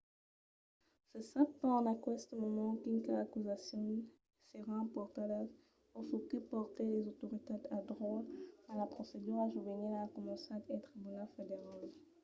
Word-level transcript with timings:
se 1.09 1.19
sap 1.31 1.49
pas 1.61 1.75
en 1.81 1.85
aqueste 1.95 2.33
moment 2.43 2.73
quinas 2.83 3.19
acusacions 3.25 4.05
seràn 4.49 4.83
portadas 4.95 5.47
o 5.97 5.99
çò 6.09 6.17
que 6.29 6.37
portèt 6.51 6.89
las 6.93 7.05
autoritats 7.11 7.69
al 7.75 7.83
dròlle 7.89 8.23
mas 8.65 8.77
la 8.81 8.87
procedura 8.93 9.43
juvenila 9.53 9.97
a 10.03 10.13
començat 10.17 10.61
al 10.73 10.81
tribunal 10.87 11.27
federal 11.35 11.81